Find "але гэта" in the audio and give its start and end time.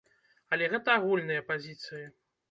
0.55-0.95